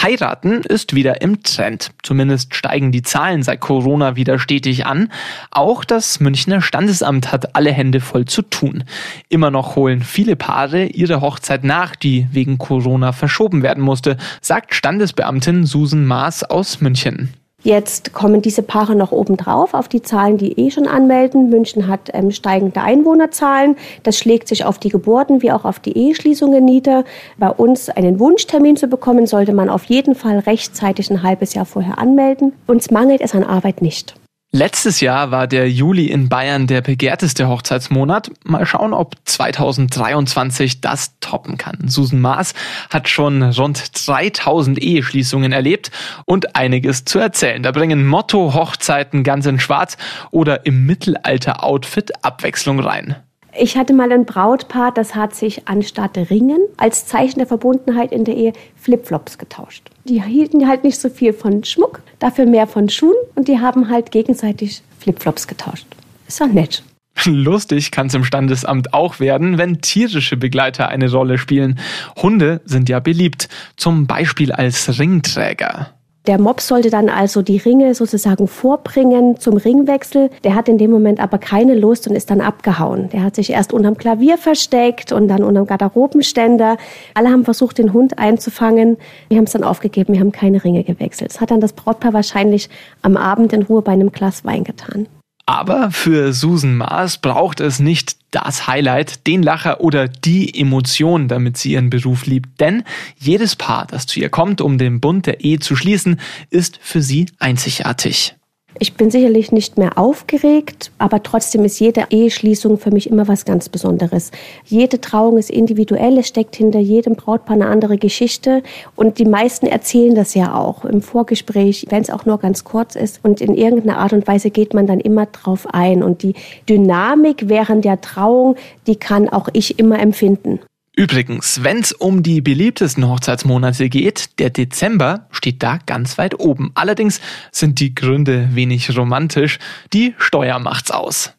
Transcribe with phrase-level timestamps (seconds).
[0.00, 1.90] Heiraten ist wieder im Trend.
[2.02, 5.10] Zumindest steigen die Zahlen seit Corona wieder stetig an.
[5.50, 8.84] Auch das Münchner Standesamt hat alle Hände voll zu tun.
[9.28, 14.74] Immer noch holen viele Paare ihre Hochzeit nach, die wegen Corona verschoben werden musste, sagt
[14.74, 17.34] Standesbeamtin Susan Maas aus München.
[17.64, 21.50] Jetzt kommen diese Paare noch obendrauf auf die Zahlen, die eh schon anmelden.
[21.50, 23.74] München hat ähm, steigende Einwohnerzahlen.
[24.04, 27.04] Das schlägt sich auf die Geburten wie auch auf die Eheschließungen nieder.
[27.36, 31.66] Bei uns einen Wunschtermin zu bekommen, sollte man auf jeden Fall rechtzeitig ein halbes Jahr
[31.66, 32.52] vorher anmelden.
[32.68, 34.14] Uns mangelt es an Arbeit nicht.
[34.50, 38.30] Letztes Jahr war der Juli in Bayern der begehrteste Hochzeitsmonat.
[38.44, 41.76] Mal schauen, ob 2023 das toppen kann.
[41.88, 42.54] Susan Maas
[42.88, 45.90] hat schon rund 3000 Eheschließungen erlebt
[46.24, 47.62] und einiges zu erzählen.
[47.62, 49.98] Da bringen Motto Hochzeiten ganz in schwarz
[50.30, 53.16] oder im Mittelalter-Outfit Abwechslung rein.
[53.54, 58.24] Ich hatte mal ein Brautpaar, das hat sich anstatt Ringen als Zeichen der Verbundenheit in
[58.24, 59.90] der Ehe Flipflops getauscht.
[60.08, 63.90] Die hielten halt nicht so viel von Schmuck, dafür mehr von Schuhen und die haben
[63.90, 65.86] halt gegenseitig Flipflops getauscht.
[66.26, 66.82] Ist doch nett.
[67.24, 71.78] Lustig kann es im Standesamt auch werden, wenn tierische Begleiter eine Rolle spielen.
[72.16, 75.97] Hunde sind ja beliebt, zum Beispiel als Ringträger.
[76.28, 80.28] Der Mob sollte dann also die Ringe sozusagen vorbringen zum Ringwechsel.
[80.44, 83.08] Der hat in dem Moment aber keine Lust und ist dann abgehauen.
[83.08, 86.76] Der hat sich erst unterm Klavier versteckt und dann unterm Garderobenständer.
[87.14, 88.98] Alle haben versucht, den Hund einzufangen.
[89.30, 91.30] Wir haben es dann aufgegeben, wir haben keine Ringe gewechselt.
[91.30, 92.68] Das hat dann das Brautpaar wahrscheinlich
[93.00, 95.08] am Abend in Ruhe bei einem Glas Wein getan.
[95.48, 101.56] Aber für Susan Maas braucht es nicht das Highlight, den Lacher oder die Emotion, damit
[101.56, 102.60] sie ihren Beruf liebt.
[102.60, 102.84] Denn
[103.16, 106.20] jedes Paar, das zu ihr kommt, um den Bund der Ehe zu schließen,
[106.50, 108.34] ist für sie einzigartig.
[108.80, 113.44] Ich bin sicherlich nicht mehr aufgeregt, aber trotzdem ist jede Eheschließung für mich immer was
[113.44, 114.30] ganz Besonderes.
[114.64, 118.62] Jede Trauung ist individuell, es steckt hinter jedem Brautpaar eine andere Geschichte
[118.94, 122.94] und die meisten erzählen das ja auch im Vorgespräch, wenn es auch nur ganz kurz
[122.94, 126.34] ist und in irgendeiner Art und Weise geht man dann immer drauf ein und die
[126.68, 128.54] Dynamik während der Trauung,
[128.86, 130.60] die kann auch ich immer empfinden.
[130.98, 136.72] Übrigens, wenn es um die beliebtesten Hochzeitsmonate geht, der Dezember steht da ganz weit oben.
[136.74, 137.20] Allerdings
[137.52, 139.60] sind die Gründe wenig romantisch.
[139.92, 141.34] Die Steuer macht's aus.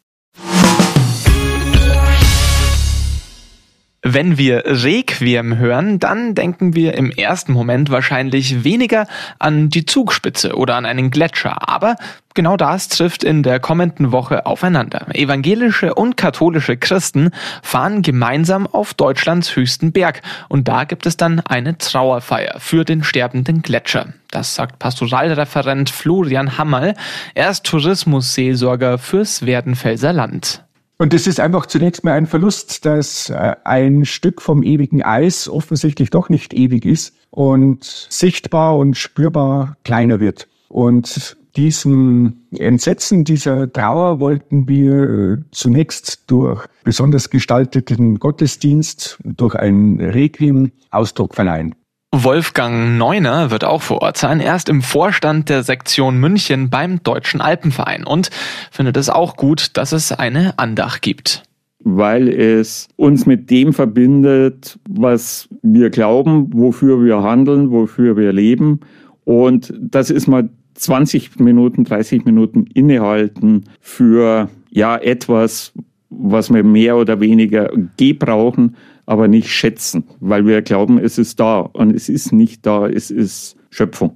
[4.12, 9.06] Wenn wir Requiem hören, dann denken wir im ersten Moment wahrscheinlich weniger
[9.38, 11.70] an die Zugspitze oder an einen Gletscher.
[11.70, 11.96] Aber
[12.34, 15.06] genau das trifft in der kommenden Woche aufeinander.
[15.14, 17.30] Evangelische und katholische Christen
[17.62, 20.24] fahren gemeinsam auf Deutschlands höchsten Berg.
[20.48, 24.08] Und da gibt es dann eine Trauerfeier für den sterbenden Gletscher.
[24.32, 26.96] Das sagt Pastoralreferent Florian Hammerl.
[27.36, 30.64] Er ist Tourismusseelsorger fürs Werdenfelser Land.
[31.02, 35.48] Und es ist einfach zunächst mal ein Verlust, dass äh, ein Stück vom ewigen Eis
[35.48, 40.50] offensichtlich doch nicht ewig ist und sichtbar und spürbar kleiner wird.
[40.68, 50.02] Und diesem Entsetzen, dieser Trauer wollten wir äh, zunächst durch besonders gestalteten Gottesdienst, durch ein
[50.02, 51.76] Requiem Ausdruck verleihen.
[52.12, 54.40] Wolfgang Neuner wird auch vor Ort sein.
[54.40, 58.30] Er ist im Vorstand der Sektion München beim Deutschen Alpenverein und
[58.72, 61.44] findet es auch gut, dass es eine Andacht gibt.
[61.84, 68.80] Weil es uns mit dem verbindet, was wir glauben, wofür wir handeln, wofür wir leben.
[69.24, 75.74] Und das ist mal 20 Minuten, 30 Minuten innehalten für ja etwas,
[76.10, 78.76] was wir mehr oder weniger gebrauchen,
[79.06, 83.12] aber nicht schätzen, weil wir glauben, es ist da und es ist nicht da, es
[83.12, 84.16] ist Schöpfung.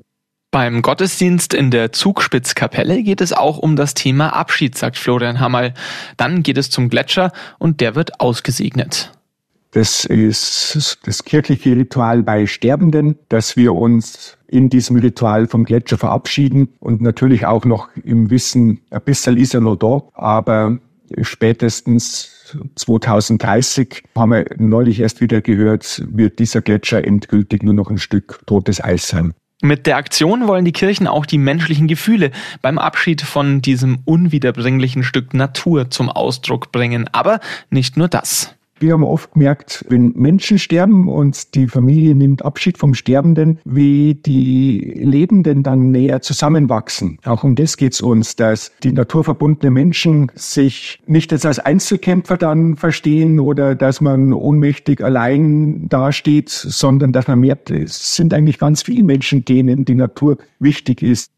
[0.52, 5.74] Beim Gottesdienst in der Zugspitzkapelle geht es auch um das Thema Abschied, sagt Florian Hammerl.
[6.16, 9.12] Dann geht es zum Gletscher und der wird ausgesegnet.
[9.72, 15.98] Das ist das kirchliche Ritual bei Sterbenden, dass wir uns in diesem Ritual vom Gletscher
[15.98, 20.78] verabschieden und natürlich auch noch im Wissen, ein bisschen ist er noch da, aber
[21.22, 27.98] spätestens 2030, haben wir neulich erst wieder gehört, wird dieser Gletscher endgültig nur noch ein
[27.98, 29.34] Stück totes Eis sein.
[29.62, 32.32] Mit der Aktion wollen die Kirchen auch die menschlichen Gefühle
[32.62, 37.08] beim Abschied von diesem unwiederbringlichen Stück Natur zum Ausdruck bringen.
[37.14, 37.40] Aber
[37.70, 38.56] nicht nur das.
[38.84, 44.14] Wir haben oft gemerkt, wenn Menschen sterben und die Familie nimmt Abschied vom Sterbenden, wie
[44.14, 47.18] die Lebenden dann näher zusammenwachsen.
[47.24, 52.76] Auch um das geht es uns, dass die naturverbundenen Menschen sich nicht als Einzelkämpfer dann
[52.76, 58.84] verstehen oder dass man ohnmächtig allein dasteht, sondern dass man merkt, es sind eigentlich ganz
[58.84, 61.32] viele Menschen, denen die Natur wichtig ist.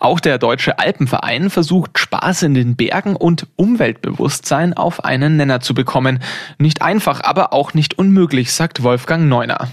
[0.00, 5.74] Auch der Deutsche Alpenverein versucht Spaß in den Bergen und Umweltbewusstsein auf einen Nenner zu
[5.74, 6.20] bekommen.
[6.58, 9.68] Nicht einfach, aber auch nicht unmöglich, sagt Wolfgang Neuner.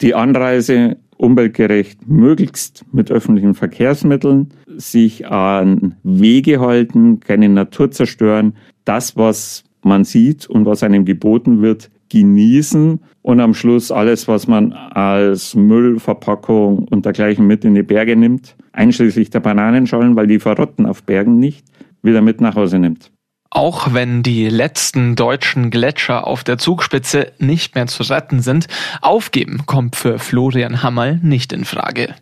[0.00, 9.16] Die Anreise umweltgerecht möglichst mit öffentlichen Verkehrsmitteln, sich an Wege halten, keine Natur zerstören, das,
[9.16, 14.72] was man sieht und was einem geboten wird, genießen und am Schluss alles, was man
[14.72, 20.86] als Müllverpackung und dergleichen mit in die Berge nimmt, einschließlich der Bananenschalen, weil die verrotten
[20.86, 21.66] auf Bergen nicht,
[22.02, 23.10] wieder mit nach Hause nimmt.
[23.50, 28.66] Auch wenn die letzten deutschen Gletscher auf der Zugspitze nicht mehr zu retten sind,
[29.00, 32.14] aufgeben kommt für Florian Hammerl nicht in Frage.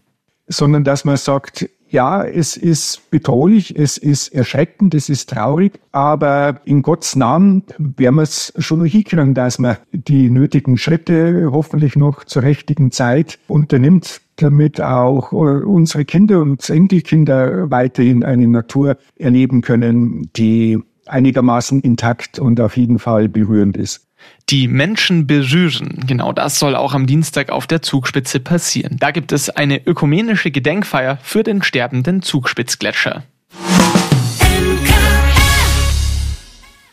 [0.47, 6.61] Sondern dass man sagt, ja, es ist bedrohlich, es ist erschreckend, es ist traurig, aber
[6.65, 11.97] in Gottes Namen werden wir es schon noch hinkriegen, dass man die nötigen Schritte hoffentlich
[11.97, 19.63] noch zur richtigen Zeit unternimmt, damit auch unsere Kinder und Enkelkinder weiterhin eine Natur erleben
[19.63, 24.07] können, die einigermaßen intakt und auf jeden Fall berührend ist.
[24.49, 26.05] Die Menschen berühren.
[26.07, 28.97] Genau das soll auch am Dienstag auf der Zugspitze passieren.
[28.99, 33.25] Da gibt es eine ökumenische Gedenkfeier für den sterbenden Zugspitzgletscher.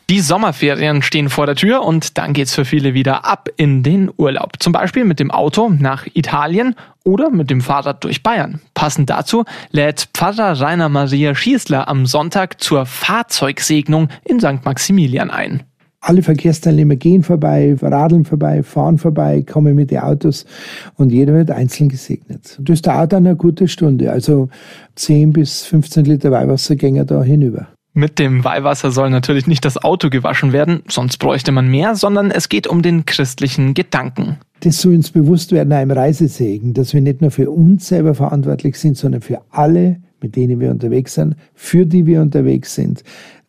[0.09, 4.11] Die Sommerferien stehen vor der Tür und dann geht's für viele wieder ab in den
[4.15, 4.53] Urlaub.
[4.59, 8.59] Zum Beispiel mit dem Auto nach Italien oder mit dem Fahrrad durch Bayern.
[8.73, 14.65] Passend dazu lädt Pfarrer Rainer Maria Schießler am Sonntag zur Fahrzeugsegnung in St.
[14.65, 15.63] Maximilian ein.
[16.05, 20.45] Alle Verkehrsteilnehmer gehen vorbei, radeln vorbei, fahren vorbei, kommen mit den Autos
[20.97, 22.59] und jeder wird einzeln gesegnet.
[22.61, 24.49] Das dauert dann eine gute Stunde, also
[24.95, 27.67] 10 bis 15 Liter Weihwasser gehen da hinüber.
[27.93, 32.31] Mit dem Weihwasser soll natürlich nicht das Auto gewaschen werden, sonst bräuchte man mehr, sondern
[32.31, 34.39] es geht um den christlichen Gedanken.
[34.59, 38.77] Das soll uns bewusst werden, einem Reisesegen, dass wir nicht nur für uns selber verantwortlich
[38.77, 43.03] sind, sondern für alle, mit denen wir unterwegs sind, für die wir unterwegs sind,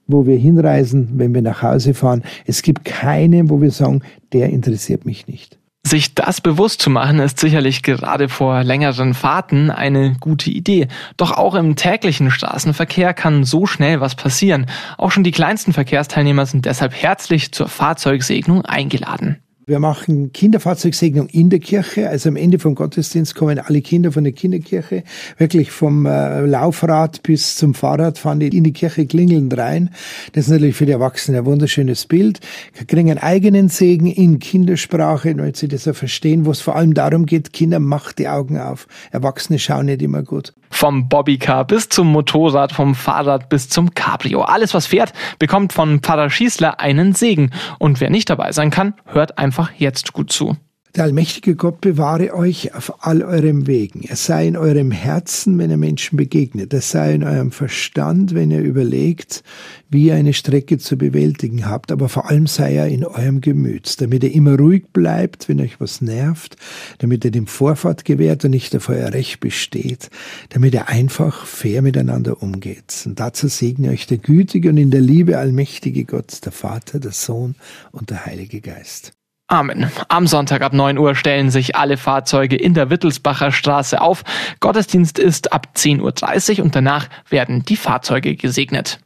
[0.06, 2.22] wo wir hinreisen, wenn wir nach Hause fahren.
[2.46, 4.02] Es gibt keinen, wo wir sagen,
[4.32, 5.58] der interessiert mich nicht.
[5.86, 10.88] Sich das bewusst zu machen, ist sicherlich gerade vor längeren Fahrten eine gute Idee.
[11.18, 14.64] Doch auch im täglichen Straßenverkehr kann so schnell was passieren.
[14.96, 19.43] Auch schon die kleinsten Verkehrsteilnehmer sind deshalb herzlich zur Fahrzeugsegnung eingeladen.
[19.66, 22.10] Wir machen Kinderfahrzeugsegnung in der Kirche.
[22.10, 25.04] Also am Ende vom Gottesdienst kommen alle Kinder von der Kinderkirche,
[25.38, 29.88] wirklich vom äh, Laufrad bis zum Fahrrad fahren die in die Kirche klingelnd rein.
[30.32, 32.40] Das ist natürlich für die Erwachsenen ein wunderschönes Bild.
[32.74, 36.76] Wir kriegen einen eigenen Segen in Kindersprache, damit sie das auch verstehen, wo es vor
[36.76, 38.86] allem darum geht, Kinder macht die Augen auf.
[39.12, 40.52] Erwachsene schauen nicht immer gut.
[40.68, 44.42] Vom Bobbycar bis zum Motorrad, vom Fahrrad bis zum Cabrio.
[44.42, 47.52] Alles, was fährt, bekommt von Pfarrer Schießler einen Segen.
[47.78, 50.56] Und wer nicht dabei sein kann, hört einfach jetzt gut zu.
[50.96, 54.04] Der allmächtige Gott bewahre euch auf all eurem Wegen.
[54.04, 56.72] Er sei in eurem Herzen, wenn ihr Menschen begegnet.
[56.72, 59.42] Er sei in eurem Verstand, wenn ihr überlegt,
[59.90, 61.90] wie ihr eine Strecke zu bewältigen habt.
[61.90, 65.80] Aber vor allem sei er in eurem Gemüt, damit ihr immer ruhig bleibt, wenn euch
[65.80, 66.56] was nervt,
[66.98, 70.10] damit ihr dem Vorfahrt gewährt und nicht auf euer Recht besteht,
[70.50, 73.02] damit ihr einfach fair miteinander umgeht.
[73.04, 77.10] Und dazu segne euch der gütige und in der Liebe allmächtige Gott, der Vater, der
[77.10, 77.56] Sohn
[77.90, 79.12] und der Heilige Geist.
[79.46, 79.90] Amen.
[80.08, 84.24] Am Sonntag ab 9 Uhr stellen sich alle Fahrzeuge in der Wittelsbacher Straße auf.
[84.60, 89.00] Gottesdienst ist ab 10.30 Uhr und danach werden die Fahrzeuge gesegnet.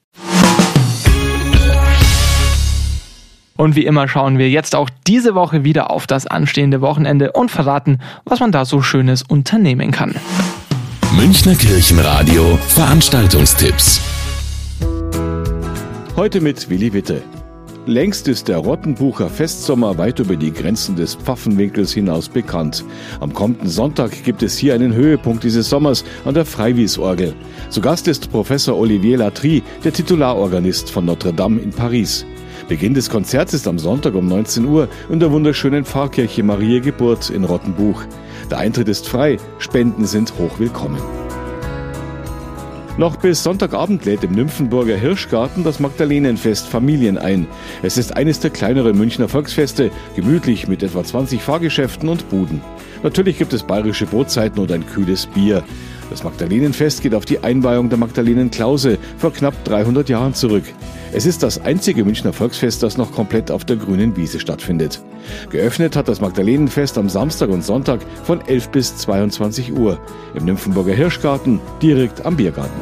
[3.56, 7.50] Und wie immer schauen wir jetzt auch diese Woche wieder auf das anstehende Wochenende und
[7.50, 10.14] verraten, was man da so Schönes unternehmen kann.
[11.16, 14.00] Münchner Kirchenradio Veranstaltungstipps.
[16.14, 17.22] Heute mit Willi Witte.
[17.88, 22.84] Längst ist der Rottenbucher Festsommer weit über die Grenzen des Pfaffenwinkels hinaus bekannt.
[23.18, 27.32] Am kommenden Sonntag gibt es hier einen Höhepunkt dieses Sommers an der Freiwiesorgel.
[27.70, 32.26] Zu Gast ist Professor Olivier Latry, der Titularorganist von Notre Dame in Paris.
[32.68, 37.30] Beginn des Konzerts ist am Sonntag um 19 Uhr in der wunderschönen Pfarrkirche Maria Geburt
[37.30, 38.02] in Rottenbuch.
[38.50, 41.00] Der Eintritt ist frei, Spenden sind hochwillkommen.
[42.98, 47.46] Noch bis Sonntagabend lädt im Nymphenburger Hirschgarten das Magdalenenfest Familien ein.
[47.80, 52.60] Es ist eines der kleineren Münchner Volksfeste, gemütlich mit etwa 20 Fahrgeschäften und Buden.
[53.04, 55.62] Natürlich gibt es bayerische Brotzeiten und ein kühles Bier.
[56.10, 60.64] Das Magdalenenfest geht auf die Einweihung der Magdalenen Klause vor knapp 300 Jahren zurück.
[61.12, 65.00] Es ist das einzige Münchner Volksfest, das noch komplett auf der grünen Wiese stattfindet.
[65.50, 69.98] Geöffnet hat das Magdalenenfest am Samstag und Sonntag von 11 bis 22 Uhr
[70.34, 72.80] im Nymphenburger Hirschgarten direkt am Biergarten.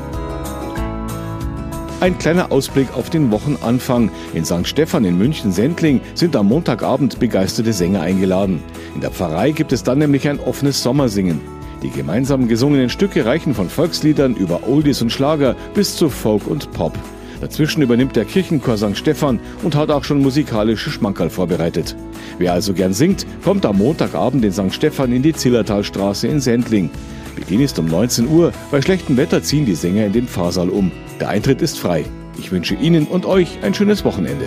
[2.01, 4.11] Ein kleiner Ausblick auf den Wochenanfang.
[4.35, 4.67] In St.
[4.67, 8.63] Stephan in München-Sendling sind am Montagabend begeisterte Sänger eingeladen.
[8.95, 11.41] In der Pfarrei gibt es dann nämlich ein offenes Sommersingen.
[11.83, 16.71] Die gemeinsam gesungenen Stücke reichen von Volksliedern über Oldies und Schlager bis zu Folk und
[16.73, 16.93] Pop.
[17.41, 18.97] Dazwischen übernimmt der Kirchenchor St.
[18.97, 21.97] Stephan und hat auch schon musikalische Schmankerl vorbereitet.
[22.39, 24.73] Wer also gern singt, kommt am Montagabend in St.
[24.73, 26.91] Stephan in die Zillertalstraße in Sendling.
[27.35, 28.53] Beginn ist um 19 Uhr.
[28.71, 30.91] Bei schlechtem Wetter ziehen die Sänger in den Pfarrsaal um.
[31.21, 32.05] Der Eintritt ist frei.
[32.39, 34.47] Ich wünsche Ihnen und euch ein schönes Wochenende.